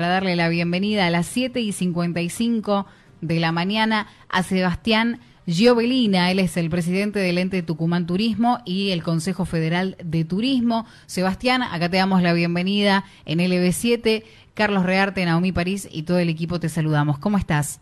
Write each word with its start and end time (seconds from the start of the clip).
para 0.00 0.12
darle 0.12 0.36
la 0.36 0.48
bienvenida 0.48 1.08
a 1.08 1.10
las 1.10 1.26
7 1.26 1.58
y 1.58 1.72
55 1.72 2.86
de 3.20 3.40
la 3.40 3.50
mañana 3.50 4.06
a 4.28 4.44
Sebastián 4.44 5.18
Giovelina. 5.44 6.30
Él 6.30 6.38
es 6.38 6.56
el 6.56 6.70
presidente 6.70 7.18
del 7.18 7.36
ente 7.36 7.64
Tucumán 7.64 8.06
Turismo 8.06 8.58
y 8.64 8.92
el 8.92 9.02
Consejo 9.02 9.44
Federal 9.44 9.96
de 10.00 10.24
Turismo. 10.24 10.84
Sebastián, 11.06 11.64
acá 11.64 11.88
te 11.88 11.96
damos 11.96 12.22
la 12.22 12.32
bienvenida 12.32 13.02
en 13.26 13.40
LB7. 13.40 14.22
Carlos 14.54 14.86
Rearte, 14.86 15.24
Naomi 15.24 15.50
París 15.50 15.88
y 15.90 16.04
todo 16.04 16.20
el 16.20 16.28
equipo 16.28 16.60
te 16.60 16.68
saludamos. 16.68 17.18
¿Cómo 17.18 17.36
estás? 17.36 17.80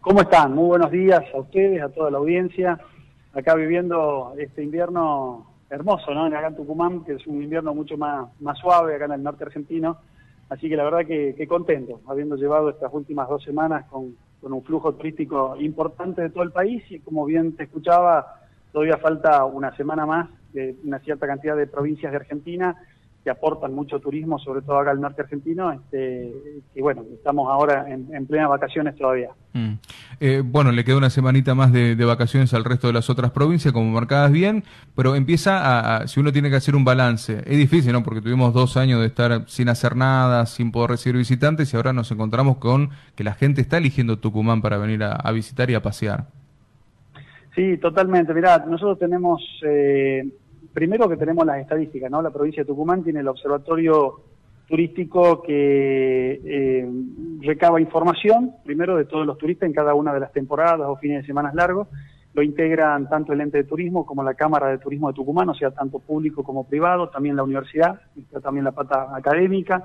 ¿Cómo 0.00 0.22
están? 0.22 0.52
Muy 0.52 0.66
buenos 0.66 0.90
días 0.90 1.22
a 1.32 1.38
ustedes, 1.38 1.80
a 1.80 1.90
toda 1.90 2.10
la 2.10 2.18
audiencia. 2.18 2.76
Acá 3.34 3.54
viviendo 3.54 4.34
este 4.36 4.64
invierno 4.64 5.46
hermoso, 5.70 6.12
¿no? 6.12 6.24
Acá 6.24 6.48
en 6.48 6.56
Tucumán, 6.56 7.04
que 7.04 7.12
es 7.12 7.26
un 7.28 7.40
invierno 7.40 7.72
mucho 7.72 7.96
más, 7.96 8.26
más 8.40 8.58
suave 8.58 8.96
acá 8.96 9.04
en 9.04 9.12
el 9.12 9.22
norte 9.22 9.44
argentino 9.44 9.96
Así 10.50 10.68
que 10.68 10.76
la 10.76 10.84
verdad 10.84 11.06
que, 11.06 11.46
contento, 11.46 12.00
habiendo 12.08 12.36
llevado 12.36 12.70
estas 12.70 12.92
últimas 12.92 13.28
dos 13.28 13.42
semanas 13.42 13.86
con, 13.86 14.16
con, 14.40 14.52
un 14.52 14.62
flujo 14.64 14.92
turístico 14.94 15.56
importante 15.58 16.22
de 16.22 16.30
todo 16.30 16.42
el 16.42 16.50
país 16.50 16.82
y 16.90 16.98
como 16.98 17.24
bien 17.24 17.54
te 17.54 17.62
escuchaba, 17.64 18.40
todavía 18.72 18.98
falta 18.98 19.44
una 19.44 19.74
semana 19.76 20.04
más 20.06 20.28
de 20.52 20.74
una 20.84 20.98
cierta 20.98 21.28
cantidad 21.28 21.56
de 21.56 21.68
provincias 21.68 22.10
de 22.10 22.18
Argentina 22.18 22.76
que 23.22 23.30
aportan 23.30 23.74
mucho 23.74 24.00
turismo, 24.00 24.38
sobre 24.38 24.62
todo 24.62 24.78
acá 24.78 24.92
al 24.92 25.00
norte 25.00 25.22
argentino, 25.22 25.70
este, 25.72 26.32
y 26.74 26.80
bueno, 26.80 27.04
estamos 27.12 27.50
ahora 27.50 27.84
en, 27.88 28.26
plenas 28.26 28.48
vacaciones 28.48 28.96
todavía. 28.96 29.30
Mm. 29.52 29.72
Eh, 30.20 30.42
bueno, 30.44 30.72
le 30.72 30.84
queda 30.84 30.96
una 30.96 31.10
semanita 31.10 31.54
más 31.54 31.70
de, 31.72 31.94
vacaciones 32.04 32.54
al 32.54 32.64
resto 32.64 32.86
de 32.86 32.94
las 32.94 33.10
otras 33.10 33.30
provincias, 33.30 33.74
como 33.74 33.90
marcadas 33.90 34.32
bien, 34.32 34.64
pero 34.96 35.14
empieza 35.16 35.98
a, 35.98 36.06
si 36.06 36.18
uno 36.18 36.32
tiene 36.32 36.48
que 36.48 36.56
hacer 36.56 36.74
un 36.74 36.84
balance, 36.84 37.42
es 37.44 37.58
difícil, 37.58 37.92
¿no? 37.92 38.02
Porque 38.02 38.22
tuvimos 38.22 38.54
dos 38.54 38.78
años 38.78 39.00
de 39.00 39.06
estar 39.06 39.44
sin 39.48 39.68
hacer 39.68 39.96
nada, 39.96 40.46
sin 40.46 40.72
poder 40.72 40.90
recibir 40.90 41.18
visitantes, 41.18 41.72
y 41.74 41.76
ahora 41.76 41.92
nos 41.92 42.10
encontramos 42.10 42.56
con 42.56 42.90
que 43.16 43.24
la 43.24 43.34
gente 43.34 43.60
está 43.60 43.76
eligiendo 43.76 44.18
Tucumán 44.18 44.62
para 44.62 44.78
venir 44.78 45.02
a, 45.04 45.30
visitar 45.32 45.70
y 45.70 45.74
a 45.74 45.82
pasear. 45.82 46.24
Sí, 47.54 47.76
totalmente. 47.76 48.32
Mirá, 48.32 48.64
nosotros 48.66 48.98
tenemos... 48.98 49.42
Eh, 49.62 50.24
primero 50.72 51.08
que 51.08 51.16
tenemos 51.16 51.44
las 51.46 51.58
estadísticas, 51.58 52.10
¿no? 52.10 52.22
La 52.22 52.30
provincia 52.30 52.62
de 52.62 52.66
Tucumán 52.66 53.02
tiene 53.02 53.20
el 53.20 53.28
observatorio 53.28 54.20
turístico 54.66 55.42
que 55.42 56.40
eh, 56.44 56.88
recaba 57.40 57.80
información, 57.80 58.52
primero 58.64 58.96
de 58.96 59.04
todos 59.04 59.26
los 59.26 59.36
turistas 59.36 59.66
en 59.66 59.72
cada 59.72 59.94
una 59.94 60.14
de 60.14 60.20
las 60.20 60.32
temporadas 60.32 60.86
o 60.88 60.96
fines 60.96 61.22
de 61.22 61.26
semana 61.26 61.50
largos, 61.52 61.88
lo 62.34 62.42
integran 62.42 63.08
tanto 63.08 63.32
el 63.32 63.40
ente 63.40 63.58
de 63.58 63.64
turismo 63.64 64.06
como 64.06 64.22
la 64.22 64.34
Cámara 64.34 64.68
de 64.68 64.78
Turismo 64.78 65.08
de 65.08 65.14
Tucumán, 65.14 65.48
o 65.48 65.54
sea, 65.54 65.72
tanto 65.72 65.98
público 65.98 66.44
como 66.44 66.68
privado, 66.68 67.08
también 67.08 67.34
la 67.34 67.42
universidad, 67.42 68.00
también 68.40 68.64
la 68.64 68.70
pata 68.70 69.08
académica 69.12 69.82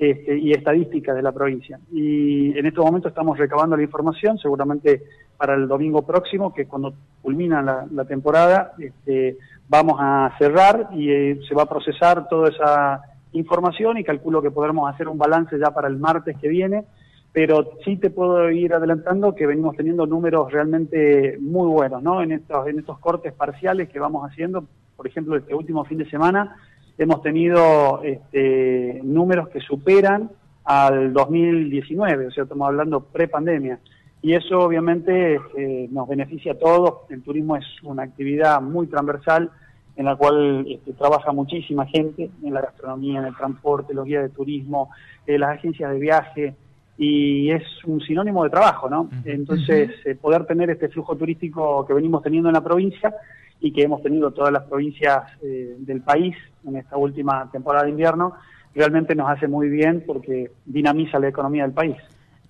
este, 0.00 0.38
y 0.38 0.52
estadística 0.52 1.12
de 1.12 1.20
la 1.20 1.30
provincia. 1.30 1.78
Y 1.92 2.58
en 2.58 2.64
estos 2.64 2.82
momentos 2.82 3.10
estamos 3.10 3.36
recabando 3.36 3.76
la 3.76 3.82
información, 3.82 4.38
seguramente 4.38 5.02
para 5.36 5.54
el 5.54 5.68
domingo 5.68 6.00
próximo, 6.00 6.54
que 6.54 6.62
es 6.62 6.68
cuando 6.68 6.94
culmina 7.20 7.60
la, 7.60 8.04
temporada, 8.06 8.72
este, 8.78 9.36
vamos 9.68 9.96
a 10.00 10.34
cerrar 10.38 10.88
y 10.94 11.10
eh, 11.10 11.40
se 11.46 11.54
va 11.54 11.64
a 11.64 11.68
procesar 11.68 12.30
toda 12.30 12.48
esa 12.48 13.02
información 13.32 13.98
y 13.98 14.04
calculo 14.04 14.40
que 14.40 14.50
podremos 14.50 14.90
hacer 14.90 15.06
un 15.06 15.18
balance 15.18 15.58
ya 15.58 15.70
para 15.70 15.88
el 15.88 15.98
martes 15.98 16.34
que 16.38 16.48
viene, 16.48 16.84
pero 17.30 17.72
sí 17.84 17.98
te 17.98 18.08
puedo 18.08 18.50
ir 18.50 18.72
adelantando 18.72 19.34
que 19.34 19.46
venimos 19.46 19.76
teniendo 19.76 20.06
números 20.06 20.50
realmente 20.50 21.36
muy 21.42 21.68
buenos, 21.68 22.02
¿no? 22.02 22.22
En 22.22 22.32
estos, 22.32 22.66
en 22.68 22.78
estos 22.78 22.98
cortes 23.00 23.34
parciales 23.34 23.90
que 23.90 24.00
vamos 24.00 24.26
haciendo, 24.26 24.64
por 24.96 25.06
ejemplo, 25.06 25.36
este 25.36 25.54
último 25.54 25.84
fin 25.84 25.98
de 25.98 26.08
semana, 26.08 26.56
hemos 27.02 27.22
tenido 27.22 28.02
este, 28.02 29.00
números 29.02 29.48
que 29.48 29.60
superan 29.60 30.30
al 30.64 31.12
2019, 31.12 32.26
o 32.26 32.30
sea, 32.30 32.44
estamos 32.44 32.68
hablando 32.68 33.00
pre-pandemia. 33.00 33.78
Y 34.22 34.34
eso 34.34 34.58
obviamente 34.58 35.40
eh, 35.56 35.88
nos 35.90 36.06
beneficia 36.06 36.52
a 36.52 36.58
todos. 36.58 37.10
El 37.10 37.22
turismo 37.22 37.56
es 37.56 37.64
una 37.82 38.02
actividad 38.02 38.60
muy 38.60 38.86
transversal 38.86 39.50
en 39.96 40.04
la 40.04 40.16
cual 40.16 40.66
este, 40.68 40.92
trabaja 40.92 41.32
muchísima 41.32 41.86
gente, 41.86 42.30
en 42.42 42.54
la 42.54 42.60
gastronomía, 42.60 43.20
en 43.20 43.26
el 43.26 43.36
transporte, 43.36 43.94
los 43.94 44.04
guías 44.04 44.22
de 44.22 44.28
turismo, 44.28 44.90
eh, 45.26 45.38
las 45.38 45.50
agencias 45.50 45.90
de 45.90 45.98
viaje, 45.98 46.54
y 46.96 47.50
es 47.50 47.62
un 47.86 48.00
sinónimo 48.02 48.44
de 48.44 48.50
trabajo, 48.50 48.90
¿no? 48.90 49.08
Entonces, 49.24 49.90
eh, 50.04 50.14
poder 50.14 50.44
tener 50.44 50.68
este 50.68 50.90
flujo 50.90 51.16
turístico 51.16 51.86
que 51.86 51.94
venimos 51.94 52.22
teniendo 52.22 52.50
en 52.50 52.54
la 52.54 52.62
provincia 52.62 53.14
y 53.60 53.72
que 53.72 53.82
hemos 53.82 54.02
tenido 54.02 54.30
todas 54.30 54.52
las 54.52 54.64
provincias 54.64 55.22
del 55.40 56.00
país 56.00 56.34
en 56.66 56.76
esta 56.76 56.96
última 56.96 57.50
temporada 57.50 57.84
de 57.84 57.90
invierno, 57.90 58.34
realmente 58.74 59.14
nos 59.14 59.30
hace 59.30 59.48
muy 59.48 59.68
bien 59.68 60.04
porque 60.06 60.50
dinamiza 60.64 61.18
la 61.18 61.28
economía 61.28 61.64
del 61.64 61.72
país. 61.72 61.96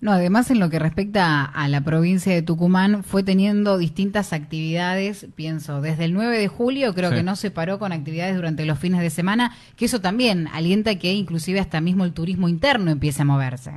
No, 0.01 0.11
además 0.11 0.49
en 0.49 0.59
lo 0.59 0.71
que 0.71 0.79
respecta 0.79 1.45
a 1.45 1.67
la 1.67 1.81
provincia 1.81 2.33
de 2.33 2.41
Tucumán, 2.41 3.03
fue 3.03 3.21
teniendo 3.21 3.77
distintas 3.77 4.33
actividades, 4.33 5.27
pienso, 5.35 5.79
desde 5.79 6.05
el 6.05 6.13
9 6.13 6.39
de 6.39 6.47
julio 6.47 6.95
creo 6.95 7.11
que 7.11 7.21
no 7.21 7.35
se 7.35 7.51
paró 7.51 7.77
con 7.77 7.91
actividades 7.91 8.35
durante 8.35 8.65
los 8.65 8.79
fines 8.79 9.01
de 9.01 9.11
semana, 9.11 9.51
que 9.77 9.85
eso 9.85 10.01
también 10.01 10.47
alienta 10.53 10.97
que 10.97 11.13
inclusive 11.13 11.59
hasta 11.59 11.81
mismo 11.81 12.03
el 12.03 12.13
turismo 12.13 12.49
interno 12.49 12.89
empiece 12.89 13.21
a 13.21 13.25
moverse. 13.25 13.73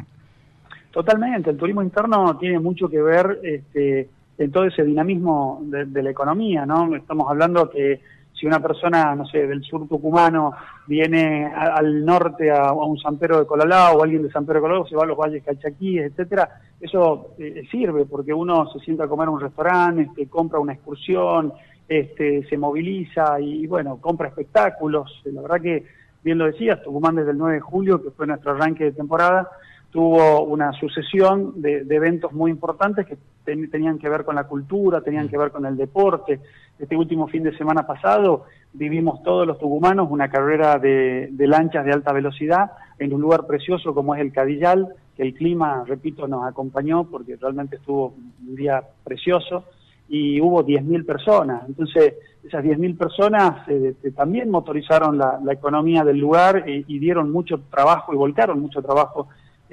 Totalmente, 0.92 1.50
el 1.50 1.58
turismo 1.58 1.82
interno 1.82 2.38
tiene 2.38 2.58
mucho 2.58 2.88
que 2.88 3.02
ver 3.02 3.40
este, 3.42 4.08
en 4.38 4.50
todo 4.50 4.64
ese 4.64 4.84
dinamismo 4.84 5.60
de, 5.64 5.84
de 5.86 6.02
la 6.02 6.10
economía, 6.10 6.66
¿no? 6.66 6.94
Estamos 6.96 7.30
hablando 7.30 7.70
que 7.70 8.00
si 8.34 8.46
una 8.46 8.60
persona, 8.60 9.14
no 9.14 9.26
sé, 9.26 9.46
del 9.46 9.62
sur 9.62 9.86
tucumano 9.88 10.52
viene 10.86 11.46
al 11.46 12.04
norte 12.04 12.50
a, 12.50 12.72
un 12.72 12.98
San 12.98 13.16
Pedro 13.16 13.38
de 13.38 13.46
Colalao 13.46 13.96
o 13.96 14.02
alguien 14.02 14.22
de 14.22 14.30
San 14.30 14.44
Pedro 14.44 14.58
de 14.58 14.62
Colalao 14.62 14.86
se 14.88 14.96
va 14.96 15.04
a 15.04 15.06
los 15.06 15.16
valles 15.16 15.42
cachaquíes, 15.44 16.10
etcétera, 16.10 16.60
eso 16.80 17.34
eh, 17.38 17.62
sirve 17.70 18.04
porque 18.06 18.34
uno 18.34 18.70
se 18.72 18.80
sienta 18.80 19.04
a 19.04 19.08
comer 19.08 19.28
en 19.28 19.34
un 19.34 19.40
restaurante, 19.40 20.02
este, 20.02 20.26
compra 20.26 20.58
una 20.58 20.72
excursión, 20.72 21.52
este, 21.88 22.44
se 22.48 22.58
moviliza 22.58 23.38
y, 23.40 23.66
bueno, 23.66 23.98
compra 24.00 24.28
espectáculos. 24.28 25.22
La 25.26 25.42
verdad 25.42 25.60
que, 25.60 25.84
bien 26.22 26.38
lo 26.38 26.46
decías, 26.46 26.82
Tucumán 26.82 27.14
desde 27.14 27.30
el 27.30 27.38
9 27.38 27.54
de 27.54 27.60
julio, 27.60 28.02
que 28.02 28.10
fue 28.10 28.26
nuestro 28.26 28.52
arranque 28.52 28.84
de 28.84 28.92
temporada, 28.92 29.48
tuvo 29.94 30.43
una 30.43 30.72
sucesión 30.72 31.62
de, 31.62 31.87
eventos 31.88 32.32
muy 32.32 32.50
importantes 32.50 33.06
que 33.06 33.16
tenían 33.44 33.97
que 34.00 34.09
ver 34.09 34.25
con 34.25 34.34
la 34.34 34.43
cultura, 34.43 35.00
tenían 35.03 35.28
que 35.28 35.38
ver 35.38 35.53
con 35.53 35.65
el 35.66 35.77
deporte. 35.77 36.41
Este 36.77 36.97
último 36.97 37.28
fin 37.28 37.44
de 37.44 37.56
semana 37.56 37.87
pasado 37.87 38.47
vivimos 38.72 39.22
todos 39.22 39.47
los 39.47 39.56
tucumanos 39.56 40.09
una 40.10 40.28
carrera 40.28 40.81
de, 40.81 41.32
lanchas 41.38 41.84
de 41.84 41.93
alta 41.93 42.12
velocidad 42.12 42.72
en 42.99 43.15
un 43.15 43.21
lugar 43.21 43.47
precioso 43.47 43.94
como 43.94 44.16
es 44.16 44.21
el 44.21 44.32
Cadillal, 44.32 44.88
que 45.16 45.22
el 45.22 45.32
clima, 45.32 45.84
repito, 45.87 46.26
nos 46.26 46.44
acompañó 46.44 47.05
porque 47.05 47.37
realmente 47.37 47.76
estuvo 47.76 48.16
un 48.49 48.56
día 48.56 48.82
precioso 49.05 49.62
y 50.09 50.41
hubo 50.41 50.66
10.000 50.66 51.06
personas. 51.06 51.69
Entonces, 51.69 52.15
esas 52.43 52.65
10.000 52.65 52.99
personas 52.99 53.69
eh, 53.69 53.94
también 54.16 54.50
motorizaron 54.50 55.19
la, 55.19 55.38
economía 55.53 56.03
del 56.03 56.19
lugar 56.19 56.65
y 56.66 56.99
dieron 56.99 57.31
mucho 57.31 57.61
trabajo 57.71 58.12
y 58.12 58.16
volcaron 58.16 58.59
mucho 58.59 58.82
trabajo 58.82 59.28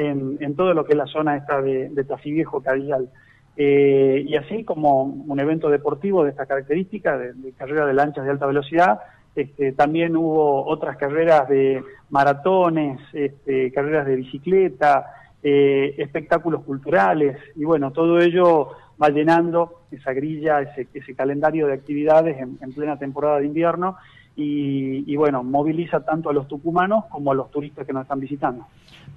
en, 0.08 0.56
todo 0.56 0.74
lo 0.74 0.86
que 0.86 0.94
es 0.94 0.98
la 0.98 1.06
zona 1.06 1.38
esta 1.38 1.62
de, 1.62 1.90
de 1.90 2.04
Tafí 2.04 2.32
Viejo, 2.32 2.62
Cadillal. 2.62 3.10
Eh, 3.58 4.24
y 4.28 4.36
así 4.36 4.64
como 4.64 5.04
un 5.04 5.40
evento 5.40 5.70
deportivo 5.70 6.24
de 6.24 6.32
esta 6.32 6.46
característica, 6.46 7.18
de, 7.18 7.52
carrera 7.58 7.86
de 7.86 7.94
lanchas 7.94 8.26
de 8.26 8.32
alta 8.32 8.46
velocidad, 8.46 9.00
este, 9.36 9.74
también 9.74 10.16
hubo 10.16 10.66
otras 10.66 10.98
carreras 10.98 11.48
de 11.48 11.84
maratones, 12.10 13.00
este, 13.14 13.72
carreras 13.72 14.06
de 14.06 14.16
bicicleta, 14.16 15.06
eh, 15.44 15.96
espectáculos 15.98 16.64
culturales, 16.64 17.38
y 17.56 17.64
bueno, 17.64 17.92
todo 17.92 18.20
ello 18.20 18.70
va 19.02 19.10
llenando 19.10 19.82
esa 19.92 20.14
grilla, 20.14 20.62
ese, 20.62 20.88
ese 20.94 21.16
calendario 21.16 21.68
de 21.68 21.74
actividades 21.74 22.38
en 22.40 22.74
plena 22.74 22.98
temporada 22.98 23.40
de 23.40 23.48
invierno, 23.48 23.98
y, 24.36 25.16
bueno, 25.16 25.44
moviliza 25.44 26.00
tanto 26.02 26.30
a 26.30 26.34
los 26.34 26.48
tucumanos 26.48 27.06
como 27.10 27.32
a 27.32 27.36
los 27.36 27.52
turistas 27.52 27.86
que 27.86 27.94
nos 27.94 28.04
están 28.04 28.20
visitando. 28.20 28.66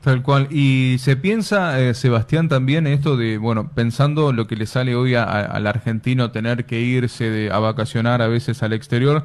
Tal 0.03 0.23
cual. 0.23 0.49
Y 0.51 0.97
se 0.99 1.17
piensa, 1.17 1.81
eh, 1.81 1.95
Sebastián, 1.95 2.49
también 2.49 2.87
esto 2.87 3.17
de, 3.17 3.39
bueno, 3.39 3.71
pensando 3.75 4.33
lo 4.33 4.47
que 4.47 4.57
le 4.57 4.67
sale 4.67 4.95
hoy 4.95 5.15
al 5.15 5.67
argentino 5.67 6.31
tener 6.31 6.67
que 6.67 6.81
irse 6.81 7.31
de, 7.31 7.51
a 7.51 7.59
vacacionar 7.59 8.21
a 8.21 8.29
veces 8.29 8.63
al 8.63 8.73
exterior, 8.73 9.25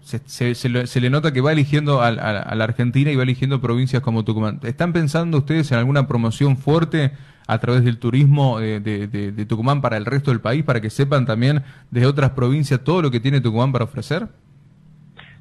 se, 0.00 0.54
se, 0.54 1.00
le, 1.00 1.10
nota 1.10 1.32
que 1.32 1.42
va 1.42 1.52
eligiendo 1.52 2.00
a, 2.00 2.10
la 2.10 2.64
Argentina 2.64 3.10
y 3.10 3.16
va 3.16 3.22
eligiendo 3.22 3.60
provincias 3.60 4.02
como 4.02 4.24
Tucumán. 4.24 4.58
¿Están 4.62 4.94
pensando 4.94 5.38
ustedes 5.38 5.70
en 5.70 5.78
alguna 5.78 6.08
promoción 6.08 6.56
fuerte 6.56 7.12
a 7.46 7.58
través 7.58 7.84
del 7.84 7.98
turismo 7.98 8.58
de, 8.58 8.80
de 8.80 9.46
Tucumán 9.46 9.82
para 9.82 9.98
el 9.98 10.06
resto 10.06 10.30
del 10.30 10.40
país, 10.40 10.64
para 10.64 10.80
que 10.80 10.88
sepan 10.88 11.26
también 11.26 11.62
de 11.90 12.06
otras 12.06 12.30
provincias 12.30 12.82
todo 12.82 13.02
lo 13.02 13.10
que 13.10 13.20
tiene 13.20 13.42
Tucumán 13.42 13.70
para 13.70 13.84
ofrecer? 13.84 14.28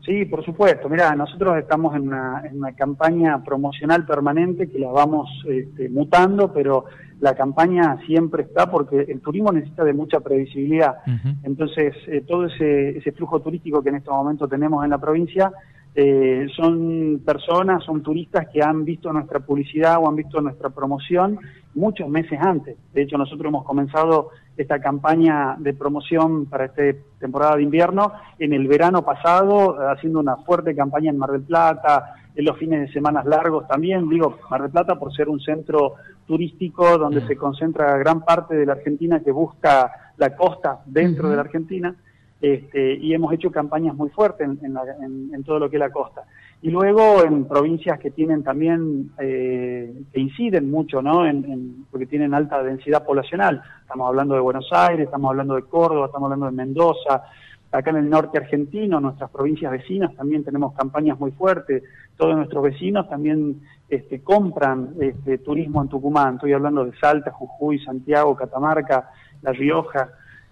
Sí, 0.08 0.24
por 0.24 0.42
supuesto. 0.46 0.88
Mira, 0.88 1.14
nosotros 1.16 1.58
estamos 1.58 1.94
en 1.94 2.08
una, 2.08 2.42
en 2.46 2.60
una, 2.60 2.72
campaña 2.72 3.44
promocional 3.44 4.06
permanente 4.06 4.70
que 4.70 4.80
la 4.80 4.88
vamos 4.90 5.30
este, 5.46 5.90
mutando, 5.90 6.54
pero 6.54 6.86
la 7.20 7.36
campaña 7.36 7.98
siempre 8.06 8.44
está 8.44 8.72
porque 8.72 9.02
el 9.02 9.20
turismo 9.20 9.52
necesita 9.52 9.84
de 9.84 9.92
mucha 9.92 10.22
previsibilidad. 10.22 11.00
Entonces, 11.44 11.94
eh, 12.08 12.24
todo 12.26 12.46
ese, 12.46 12.98
ese, 12.98 13.12
flujo 13.12 13.42
turístico 13.42 13.84
que 13.84 13.90
en 13.90 13.96
este 13.96 14.10
momento 14.10 14.48
tenemos 14.48 14.82
en 14.86 14.92
la 14.92 14.98
provincia 14.98 15.52
Eh, 16.00 16.46
son 16.56 17.24
personas, 17.26 17.84
son 17.84 18.04
turistas 18.04 18.48
que 18.54 18.62
han 18.62 18.86
visto 18.86 19.12
nuestra 19.12 19.40
publicidad 19.40 19.98
o 19.98 20.08
han 20.08 20.16
visto 20.16 20.40
nuestra 20.40 20.70
promoción 20.70 21.40
muchos 21.74 22.08
meses 22.08 22.40
antes. 22.40 22.78
De 22.94 23.02
hecho, 23.02 23.18
nosotros 23.18 23.48
hemos 23.48 23.66
comenzado 23.66 24.30
esta 24.56 24.80
campaña 24.80 25.56
de 25.58 25.74
promoción 25.74 26.46
para 26.46 26.66
esta 26.66 26.84
temporada 27.20 27.56
de 27.56 27.64
invierno 27.64 28.12
en 28.38 28.54
el 28.54 28.68
verano 28.68 29.04
pasado, 29.04 29.76
haciendo 29.90 30.20
una 30.20 30.38
fuerte 30.38 30.76
campaña 30.76 31.10
en 31.10 31.18
Mar 31.18 31.32
del 31.32 31.42
Plata, 31.42 32.14
en 32.36 32.46
los 32.46 32.60
fines 32.60 32.82
de 32.82 32.94
semana 32.94 33.24
largos 33.24 33.68
también. 33.68 34.08
Digo, 34.08 34.38
Mar 34.52 34.62
del 34.62 34.70
Plata 34.70 35.00
por 35.00 35.12
ser 35.16 35.28
un 35.28 35.40
centro 35.40 35.96
turístico 36.28 37.00
donde 37.00 37.26
se 37.26 37.36
concentra 37.36 37.98
gran 37.98 38.22
parte 38.24 38.56
de 38.56 38.68
la 38.68 38.74
Argentina 38.74 39.20
que 39.22 39.32
busca 39.32 39.92
la 40.18 40.36
costa 40.36 40.82
dentro 40.86 41.28
de 41.28 41.38
la 41.38 41.42
Argentina. 41.42 41.96
Este, 42.40 42.94
y 42.94 43.14
hemos 43.14 43.34
hecho 43.34 43.52
campañas 43.52 43.96
muy 43.96 44.10
fuertes 44.10 44.48
en, 44.48 45.44
todo 45.44 45.60
lo 45.60 45.70
que 45.70 45.78
es 45.78 45.80
la 45.80 45.90
costa. 45.90 46.24
Y 46.62 46.70
luego 46.70 47.24
en 47.24 47.46
provincias 47.46 48.00
que 48.00 48.12
tienen 48.12 48.44
también, 48.44 49.12
eh, 49.20 50.04
que 50.12 50.20
inciden 50.20 50.70
mucho, 50.70 51.02
¿no? 51.02 51.26
En, 51.26 51.86
porque 51.90 52.06
tienen 52.06 52.34
alta 52.34 52.62
densidad 52.62 53.06
poblacional. 53.06 53.62
Estamos 53.82 54.08
hablando 54.08 54.36
de 54.36 54.42
Buenos 54.42 54.68
Aires, 54.72 55.06
estamos 55.06 55.30
hablando 55.30 55.56
de 55.56 55.64
Córdoba, 55.64 56.08
estamos 56.08 56.28
hablando 56.28 56.46
de 56.48 56.52
Mendoza. 56.52 57.24
Acá 57.72 57.90
en 57.90 57.98
el 57.98 58.10
norte 58.10 58.38
argentino, 58.38 59.00
nuestras 59.00 59.30
provincias 59.30 59.72
vecinas, 59.72 60.16
también 60.16 60.44
tenemos 60.44 60.74
campañas 60.74 61.20
muy 61.20 61.32
fuertes. 61.32 61.84
Todos 62.16 62.36
nuestros 62.36 62.64
vecinos 62.64 63.10
también 63.10 63.62
este, 63.90 64.22
compran 64.22 64.94
este, 65.00 65.40
turismo 65.40 65.82
en 65.82 65.90
Tucumán. 65.90 66.36
Estoy 66.36 66.54
hablando 66.54 66.86
de 66.86 66.98
Salta, 66.98 67.32
Jujuy, 67.32 67.80
Santiago, 67.80 68.36
Catamarca, 68.36 69.10
La 69.42 69.52
Rioja. 69.52 70.10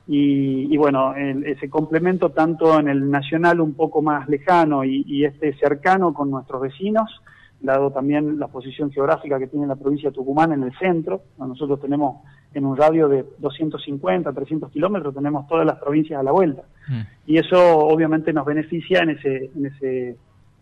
Y, 0.08 0.78
bueno, 0.78 1.16
ese 1.16 1.68
complemento 1.68 2.30
tanto 2.30 2.80
en 2.80 2.88
el 2.90 3.10
nacional 3.10 3.60
un 3.60 3.74
poco 3.74 4.04
más 4.04 4.30
lejano 4.30 4.84
y, 4.84 5.26
este 5.26 5.54
cercano 5.56 6.14
con 6.14 6.30
nuestros 6.30 6.62
vecinos, 6.62 7.10
dado 7.60 7.90
también 7.92 8.38
la 8.38 8.48
posición 8.48 8.92
geográfica 8.92 9.40
que 9.40 9.48
tiene 9.48 9.66
la 9.66 9.76
provincia 9.76 10.10
de 10.10 10.16
Tucumán 10.16 10.52
en 10.52 10.64
el 10.64 10.78
centro. 10.78 11.22
Nosotros 11.40 11.82
tenemos 11.82 12.22
en 12.54 12.66
un 12.66 12.78
radio 12.78 13.08
de 13.08 13.26
250, 13.40 14.32
300 14.32 14.72
kilómetros, 14.72 15.16
tenemos 15.16 15.48
todas 15.48 15.66
las 15.66 15.80
provincias 15.80 16.20
a 16.20 16.24
la 16.24 16.32
vuelta. 16.32 16.64
Mm. 16.88 17.02
Y 17.26 17.38
eso 17.40 17.58
obviamente 17.80 18.32
nos 18.32 18.46
beneficia 18.46 19.00
en, 19.00 19.10
ese, 19.10 19.50
en, 19.56 19.66
ese, 19.66 20.16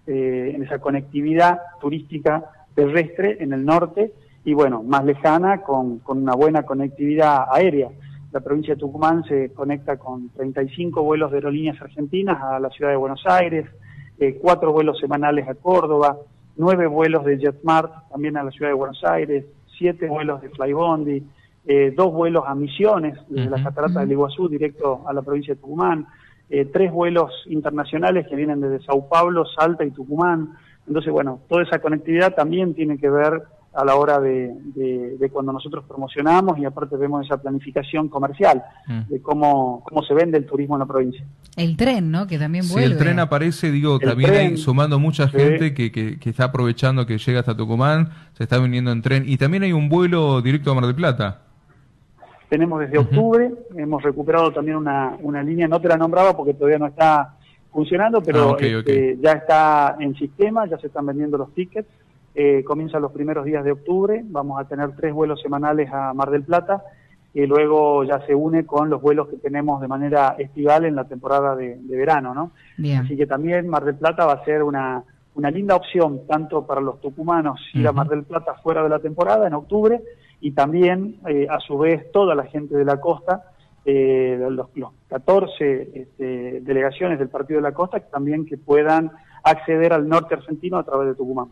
eh, 0.08 0.52
en 0.56 0.64
esa 0.64 0.80
conectividad 0.80 1.60
turística 1.82 2.46
terrestre 2.74 3.38
en 3.44 3.52
el 3.52 3.66
norte 3.66 4.14
y 4.46 4.54
bueno, 4.54 4.82
más 4.84 5.04
lejana 5.04 5.62
con, 5.62 6.00
con 6.00 6.22
una 6.22 6.34
buena 6.34 6.64
conectividad 6.64 7.46
aérea 7.52 7.90
la 8.34 8.40
provincia 8.40 8.74
de 8.74 8.80
Tucumán 8.80 9.24
se 9.26 9.54
conecta 9.54 9.98
con 9.98 10.30
35 10.30 11.04
vuelos 11.04 11.30
de 11.32 11.38
aerolíneas 11.38 11.80
argentinas 11.80 12.42
a 12.42 12.60
la 12.60 12.72
ciudad 12.72 12.90
de 12.90 12.98
Buenos 12.98 13.24
Aires, 13.28 13.68
eh, 14.18 14.40
cuatro 14.42 14.74
vuelos 14.74 14.98
semanales 15.00 15.48
a 15.48 15.54
Córdoba, 15.54 16.18
nueve 16.58 16.88
vuelos 16.88 17.24
de 17.26 17.38
JetSmart 17.38 18.10
también 18.10 18.36
a 18.36 18.44
la 18.44 18.50
ciudad 18.50 18.72
de 18.72 18.76
Buenos 18.76 19.04
Aires, 19.04 19.46
siete 19.78 20.08
vuelos 20.08 20.42
de 20.42 20.50
Flybondi, 20.50 21.24
eh, 21.66 21.94
dos 21.96 22.12
vuelos 22.12 22.44
a 22.48 22.56
Misiones, 22.56 23.20
desde 23.30 23.52
la 23.52 23.64
Catarata 23.64 24.00
del 24.00 24.12
Iguazú, 24.14 24.50
directo 24.50 25.04
a 25.08 25.14
la 25.14 25.22
provincia 25.22 25.54
de 25.54 25.62
Tucumán, 25.62 26.08
eh, 26.50 26.66
tres 26.66 26.92
vuelos 26.92 27.32
internacionales 27.46 28.26
que 28.28 28.36
vienen 28.36 28.62
desde 28.62 28.84
Sao 28.84 29.08
Paulo, 29.08 29.46
Salta 29.46 29.86
y 29.86 29.92
Tucumán. 29.92 30.56
Entonces, 30.88 31.14
bueno, 31.14 31.40
toda 31.48 31.62
esa 31.64 31.78
conectividad 31.80 32.34
también 32.34 32.74
tiene 32.74 32.98
que 32.98 33.10
ver 33.12 33.44
a 33.74 33.84
la 33.84 33.96
hora 33.96 34.20
de, 34.20 34.54
de, 34.76 35.30
cuando 35.32 35.52
nosotros 35.52 35.84
promocionamos 35.88 36.60
y 36.60 36.66
aparte 36.66 36.96
vemos 36.96 37.26
esa 37.26 37.38
planificación 37.38 38.08
comercial 38.08 38.64
mm. 38.88 39.02
de 39.10 39.22
cómo, 39.22 39.84
cómo 39.84 40.04
se 40.04 40.14
vende 40.14 40.38
el 40.38 40.46
turismo 40.46 40.76
en 40.76 40.80
la 40.80 40.86
provincia. 40.86 41.26
El 41.56 41.76
tren, 41.76 42.12
¿no? 42.12 42.28
Que 42.28 42.38
también 42.38 42.68
vuelve. 42.68 42.88
Sí, 42.88 42.94
el 42.94 42.98
tren 43.00 43.20
aparece, 43.20 43.72
digo, 43.72 43.98
también 44.00 44.58
sumando 44.58 45.00
mucha 45.00 45.28
gente 45.28 45.74
que, 45.74 45.92
que, 45.92 46.20
que, 46.20 46.30
está 46.30 46.46
aprovechando 46.46 47.06
que 47.06 47.18
llega 47.18 47.40
hasta 47.40 47.58
Tucumán, 47.58 48.10
se 48.34 48.44
está 48.44 48.60
viniendo 48.60 48.92
en 48.92 49.02
tren 49.02 49.24
y 49.28 49.38
también 49.38 49.64
hay 49.64 49.74
un 49.74 49.90
vuelo 49.90 50.42
directo 50.42 50.72
a 50.72 50.76
Mar 50.76 50.86
del 50.86 50.96
Plata. 50.96 51.42
Tenemos 52.50 52.80
desde 52.80 53.00
octubre, 53.00 53.52
hemos 53.76 54.04
recuperado 54.04 54.52
también 54.52 54.78
una, 54.78 55.18
una 55.22 55.42
línea, 55.42 55.68
no 55.68 55.82
te 55.82 55.88
la 55.88 55.98
nombraba 55.98 56.38
porque 56.38 56.54
todavía 56.54 56.78
no 56.78 56.86
está 56.86 57.38
funcionando, 57.72 58.22
pero 58.22 58.54
ah, 58.54 58.58
este, 58.60 59.18
ya 59.20 59.32
está 59.32 59.96
en 60.00 60.14
sistema, 60.14 60.68
ya 60.68 60.78
se 60.78 60.88
están 60.88 61.08
vendiendo 61.08 61.40
los 61.40 61.52
tickets 61.56 61.88
eh, 62.36 62.64
comienza 62.64 63.00
los 63.00 63.12
primeros 63.12 63.46
días 63.46 63.64
de 63.64 63.72
octubre, 63.72 64.24
vamos 64.26 64.60
a 64.60 64.68
tener 64.68 64.96
tres 64.96 65.14
vuelos 65.14 65.42
semanales 65.42 65.92
a 65.92 66.14
Mar 66.14 66.32
del 66.32 66.44
Plata 66.44 66.84
y 67.34 67.46
luego 67.46 68.04
ya 68.04 68.26
se 68.26 68.36
une 68.36 68.66
con 68.66 68.90
los 68.90 69.02
vuelos 69.02 69.28
que 69.28 69.38
tenemos 69.38 69.82
de 69.82 69.88
manera 69.88 70.36
estival 70.38 70.86
en 70.86 70.96
la 70.96 71.06
temporada 71.06 71.56
de, 71.56 71.80
verano, 71.88 72.34
¿no? 72.34 72.52
Así 73.00 73.18
que 73.18 73.26
también 73.26 73.68
Mar 73.68 73.84
del 73.86 73.96
Plata 73.96 74.26
va 74.26 74.34
a 74.34 74.46
ser 74.46 74.62
una, 74.62 75.04
una 75.36 75.50
linda 75.50 75.76
opción 75.76 76.22
tanto 76.28 76.66
para 76.66 76.82
los 76.82 77.02
tucumanos 77.02 77.60
ir 77.74 77.88
a 77.88 77.92
Mar 77.92 78.08
del 78.08 78.24
Plata 78.24 78.56
fuera 78.62 78.84
de 78.84 78.90
la 78.90 79.00
temporada 79.00 79.48
en 79.48 79.54
octubre 79.54 80.02
y 80.42 80.52
también 80.52 81.20
eh, 81.28 81.48
a 81.50 81.60
su 81.60 81.78
vez 81.78 82.12
toda 82.12 82.36
la 82.36 82.46
gente 82.46 82.76
de 82.76 82.86
la 82.86 83.00
costa, 83.00 83.46
eh, 83.86 84.38
los, 84.50 84.70
los, 84.76 84.92
14 85.08 85.90
este, 85.94 86.62
delegaciones 86.62 87.20
del 87.20 87.30
Partido 87.30 87.60
de 87.60 87.64
la 87.64 87.74
Costa 87.74 88.00
también 88.00 88.46
que 88.46 88.58
puedan 88.58 89.12
acceder 89.44 89.94
al 89.94 90.08
norte 90.08 90.36
argentino 90.36 90.78
a 90.78 90.84
través 90.84 91.08
de 91.10 91.16
Tucumán. 91.16 91.48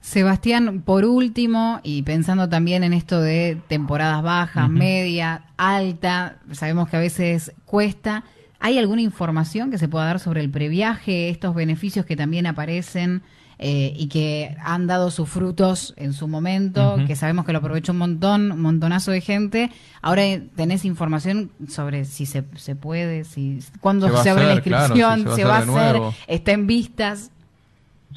Sebastián, 0.00 0.82
por 0.82 1.04
último, 1.04 1.80
y 1.82 2.02
pensando 2.02 2.48
también 2.48 2.84
en 2.84 2.92
esto 2.92 3.20
de 3.20 3.60
temporadas 3.68 4.22
bajas, 4.22 4.68
media, 4.68 5.44
alta, 5.56 6.38
sabemos 6.52 6.88
que 6.88 6.96
a 6.96 7.00
veces 7.00 7.52
cuesta. 7.64 8.24
¿Hay 8.60 8.78
alguna 8.78 9.02
información 9.02 9.70
que 9.70 9.78
se 9.78 9.88
pueda 9.88 10.04
dar 10.04 10.20
sobre 10.20 10.40
el 10.40 10.50
previaje, 10.50 11.30
estos 11.30 11.54
beneficios 11.54 12.06
que 12.06 12.14
también 12.14 12.46
aparecen 12.46 13.22
eh, 13.58 13.92
y 13.96 14.06
que 14.06 14.56
han 14.62 14.86
dado 14.86 15.10
sus 15.10 15.28
frutos 15.28 15.94
en 15.96 16.12
su 16.12 16.28
momento, 16.28 16.96
que 17.06 17.16
sabemos 17.16 17.44
que 17.44 17.52
lo 17.52 17.58
aprovechó 17.58 17.90
un 17.90 17.98
montón, 17.98 18.52
un 18.52 18.60
montonazo 18.60 19.10
de 19.10 19.20
gente? 19.20 19.70
Ahora 20.00 20.22
tenés 20.54 20.84
información 20.84 21.50
sobre 21.68 22.04
si 22.04 22.24
se, 22.24 22.44
se 22.54 22.76
puede, 22.76 23.24
si 23.24 23.58
cuándo 23.80 24.22
se, 24.22 24.30
abre 24.30 24.46
la 24.46 24.54
inscripción, 24.54 25.26
se 25.34 25.44
va, 25.44 25.56
a 25.56 25.60
hacer, 25.60 26.00
está 26.28 26.52
en 26.52 26.66
vistas. 26.66 27.32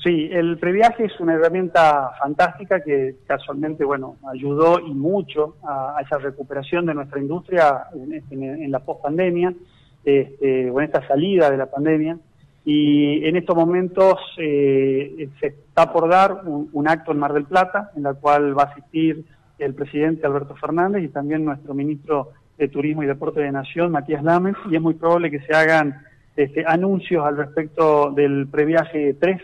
Sí, 0.04 0.30
el 0.32 0.58
previaje 0.58 1.06
es 1.06 1.20
una 1.20 1.34
herramienta 1.34 2.12
fantástica 2.20 2.82
que 2.82 3.16
casualmente, 3.26 3.84
bueno, 3.84 4.18
ayudó 4.32 4.80
y 4.80 4.94
mucho 4.94 5.56
a, 5.64 5.98
esa 6.02 6.18
recuperación 6.18 6.86
de 6.86 6.94
nuestra 6.94 7.20
industria 7.20 7.88
en, 7.94 8.72
la 8.72 8.80
post-pandemia, 8.80 9.54
este, 10.04 10.70
o 10.70 10.80
en 10.80 10.86
esta 10.86 11.08
salida 11.08 11.50
de 11.50 11.58
la 11.58 11.68
pandemia. 11.68 12.18
Y 12.66 13.26
en 13.26 13.36
estos 13.36 13.56
momentos 13.56 14.16
eh, 14.38 15.30
se 15.40 15.48
está 15.48 15.92
por 15.92 16.10
dar 16.10 16.42
un, 16.46 16.88
acto 16.88 17.12
en 17.12 17.20
Mar 17.20 17.34
del 17.34 17.46
Plata, 17.46 17.92
en 17.96 18.04
la 18.04 18.16
cual 18.16 18.58
va 18.58 18.64
a 18.64 18.72
asistir 18.72 19.24
el 19.60 19.74
presidente 19.76 20.26
Alberto 20.26 20.56
Fernández 20.56 21.04
y 21.04 21.10
también 21.10 21.46
nuestro 21.46 21.74
ministro 21.74 22.32
de 22.58 22.68
Turismo 22.68 23.04
y 23.04 23.08
Deporte 23.08 23.40
de 23.40 23.52
Nación, 23.52 23.92
Matías 23.92 24.24
Lames, 24.24 24.56
y 24.70 24.76
es 24.76 24.82
muy 24.82 24.96
probable 24.96 25.32
que 25.32 25.40
se 25.42 25.54
hagan 25.54 26.02
este, 26.36 26.66
anuncios 26.66 27.26
al 27.26 27.38
respecto 27.38 28.12
del 28.12 28.48
previaje 28.48 29.16
3 29.20 29.42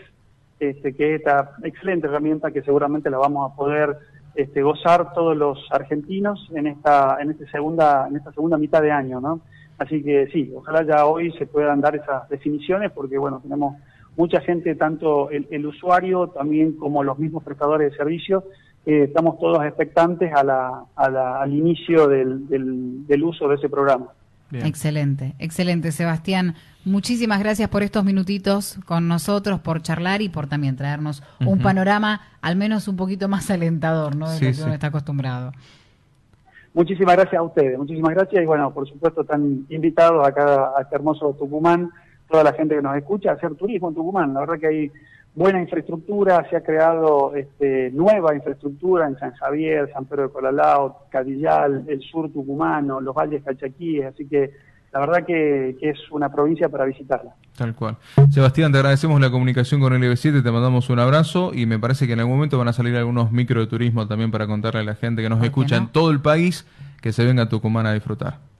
este, 0.62 0.94
que 0.94 1.16
esta 1.16 1.56
excelente 1.64 2.06
herramienta 2.06 2.52
que 2.52 2.62
seguramente 2.62 3.10
la 3.10 3.18
vamos 3.18 3.50
a 3.50 3.56
poder 3.56 3.98
este, 4.36 4.62
gozar 4.62 5.12
todos 5.12 5.36
los 5.36 5.58
argentinos 5.72 6.48
en 6.54 6.68
esta 6.68 7.18
en 7.20 7.32
este 7.32 7.48
segunda 7.48 8.06
en 8.08 8.16
esta 8.16 8.32
segunda 8.32 8.56
mitad 8.58 8.80
de 8.80 8.92
año, 8.92 9.20
¿no? 9.20 9.40
Así 9.78 10.04
que 10.04 10.28
sí, 10.28 10.52
ojalá 10.54 10.84
ya 10.84 11.04
hoy 11.06 11.32
se 11.32 11.46
puedan 11.46 11.80
dar 11.80 11.96
esas 11.96 12.28
definiciones 12.28 12.92
porque 12.92 13.18
bueno 13.18 13.40
tenemos 13.42 13.76
mucha 14.16 14.40
gente, 14.40 14.76
tanto 14.76 15.30
el, 15.30 15.66
usuario 15.66 16.28
también 16.28 16.74
como 16.74 17.02
los 17.02 17.18
mismos 17.18 17.42
prestadores 17.42 17.90
de 17.90 17.96
servicios, 17.96 18.44
estamos 18.84 19.40
todos 19.40 19.64
expectantes 19.64 20.32
a 20.32 20.44
la, 20.44 20.84
al 20.94 21.52
inicio 21.52 22.06
del, 22.06 22.46
del 22.48 23.24
uso 23.24 23.48
de 23.48 23.56
ese 23.56 23.68
programa. 23.68 24.12
Excelente, 24.52 25.34
excelente, 25.38 25.92
Sebastián. 25.92 26.54
Muchísimas 26.84 27.38
gracias 27.38 27.68
por 27.68 27.82
estos 27.82 28.04
minutitos 28.04 28.78
con 28.86 29.08
nosotros, 29.08 29.60
por 29.60 29.82
charlar 29.82 30.20
y 30.20 30.28
por 30.28 30.48
también 30.48 30.76
traernos 30.76 31.22
un 31.40 31.60
panorama 31.60 32.20
al 32.40 32.56
menos 32.56 32.88
un 32.88 32.96
poquito 32.96 33.28
más 33.28 33.50
alentador, 33.50 34.16
¿no? 34.16 34.28
De 34.30 34.34
lo 34.34 34.56
que 34.56 34.62
uno 34.62 34.74
está 34.74 34.88
acostumbrado. 34.88 35.52
Muchísimas 36.74 37.16
gracias 37.16 37.38
a 37.38 37.42
ustedes, 37.42 37.78
muchísimas 37.78 38.14
gracias 38.14 38.42
y 38.42 38.46
bueno, 38.46 38.72
por 38.72 38.88
supuesto 38.88 39.20
están 39.20 39.66
invitados 39.68 40.26
acá 40.26 40.72
a 40.76 40.82
este 40.82 40.96
hermoso 40.96 41.36
Tucumán, 41.38 41.90
toda 42.30 42.44
la 42.44 42.52
gente 42.54 42.74
que 42.74 42.82
nos 42.82 42.96
escucha 42.96 43.30
a 43.30 43.34
hacer 43.34 43.54
turismo 43.54 43.90
en 43.90 43.94
Tucumán. 43.94 44.32
La 44.32 44.40
verdad 44.40 44.58
que 44.58 44.66
hay 44.66 44.92
buena 45.34 45.60
infraestructura, 45.60 46.46
se 46.50 46.56
ha 46.56 46.62
creado 46.62 47.34
este, 47.34 47.90
nueva 47.92 48.34
infraestructura 48.34 49.06
en 49.06 49.18
San 49.18 49.32
Javier, 49.32 49.90
San 49.92 50.04
Pedro 50.04 50.24
de 50.24 50.28
Colalao, 50.30 51.06
Cadillal, 51.10 51.84
el 51.88 52.00
sur 52.02 52.30
tucumano, 52.30 53.00
los 53.00 53.14
valles 53.14 53.42
calchaquíes, 53.42 54.06
así 54.06 54.26
que 54.26 54.50
la 54.92 55.00
verdad 55.00 55.24
que, 55.26 55.76
es 55.80 55.98
una 56.10 56.30
provincia 56.30 56.68
para 56.68 56.84
visitarla. 56.84 57.34
Tal 57.56 57.74
cual. 57.74 57.96
Sebastián, 58.30 58.72
te 58.72 58.78
agradecemos 58.78 59.20
la 59.20 59.30
comunicación 59.30 59.80
con 59.80 59.94
el 59.94 60.02
IB7, 60.02 60.42
te 60.42 60.50
mandamos 60.50 60.90
un 60.90 60.98
abrazo 60.98 61.52
y 61.54 61.64
me 61.64 61.78
parece 61.78 62.06
que 62.06 62.12
en 62.12 62.20
algún 62.20 62.34
momento 62.34 62.58
van 62.58 62.68
a 62.68 62.72
salir 62.74 62.94
algunos 62.96 63.32
micro 63.32 63.60
de 63.60 63.66
turismo 63.66 64.06
también 64.06 64.30
para 64.30 64.46
contarle 64.46 64.80
a 64.80 64.84
la 64.84 64.94
gente 64.94 65.22
que 65.22 65.30
nos 65.30 65.42
escucha 65.42 65.76
en 65.76 65.88
todo 65.88 66.10
el 66.10 66.20
país 66.20 66.66
que 67.00 67.12
se 67.12 67.24
venga 67.24 67.44
a 67.44 67.48
Tucumán 67.48 67.86
a 67.86 67.94
disfrutar. 67.94 68.51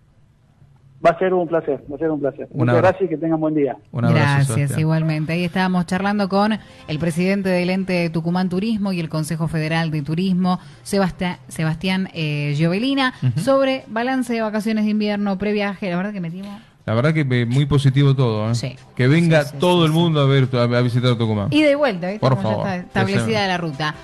Va 1.04 1.10
a 1.10 1.18
ser 1.18 1.34
un 1.34 1.48
placer, 1.48 1.82
va 1.90 1.96
a 1.96 1.98
ser 1.98 2.10
un 2.10 2.20
placer. 2.20 2.48
Muchas 2.54 2.76
gracias 2.76 3.02
y 3.02 3.08
que 3.08 3.16
tengan 3.16 3.40
buen 3.40 3.54
día. 3.54 3.76
Un 3.90 4.04
abrazo, 4.04 4.54
Gracias, 4.54 4.78
igualmente. 4.78 5.32
Ahí 5.32 5.44
estábamos 5.44 5.86
charlando 5.86 6.28
con 6.28 6.58
el 6.86 6.98
presidente 6.98 7.48
del 7.48 7.70
ente 7.70 8.08
Tucumán 8.10 8.48
Turismo 8.48 8.92
y 8.92 9.00
el 9.00 9.08
Consejo 9.08 9.48
Federal 9.48 9.90
de 9.90 10.02
Turismo, 10.02 10.60
Sebastián, 10.82 11.38
Sebastián 11.48 12.08
eh, 12.14 12.54
Giovelina, 12.56 13.14
sobre 13.36 13.84
balance 13.88 14.32
de 14.32 14.42
vacaciones 14.42 14.84
de 14.84 14.92
invierno, 14.92 15.38
previaje. 15.38 15.90
La 15.90 15.96
verdad 15.96 16.12
que 16.12 16.20
metimos 16.20 16.60
la 16.84 16.94
verdad 16.94 17.14
que 17.14 17.24
muy 17.46 17.66
positivo 17.66 18.14
todo, 18.16 18.50
¿eh? 18.50 18.76
Que 18.96 19.06
venga 19.06 19.44
todo 19.44 19.86
el 19.86 19.92
mundo 19.92 20.20
a 20.20 20.26
ver 20.26 20.48
a 20.52 20.80
visitar 20.80 21.16
Tucumán. 21.16 21.48
Y 21.50 21.62
de 21.62 21.76
vuelta, 21.76 22.08
¿viste? 22.08 22.20
Por 22.20 22.36
favor. 22.42 22.66
está 22.66 22.76
establecida 22.76 23.46
la 23.46 23.56
ruta. 23.56 23.94